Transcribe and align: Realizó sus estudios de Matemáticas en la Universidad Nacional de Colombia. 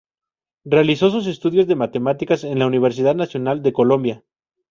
Realizó 0.65 1.11
sus 1.11 1.27
estudios 1.27 1.67
de 1.67 1.75
Matemáticas 1.75 2.43
en 2.43 2.57
la 2.57 2.65
Universidad 2.65 3.13
Nacional 3.13 3.61
de 3.61 3.71
Colombia. 3.71 4.23